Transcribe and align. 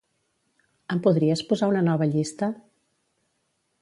Em 0.95 1.01
podries 1.07 1.45
posar 1.51 1.69
una 1.73 1.85
nova 1.91 2.07
llista? 2.15 2.51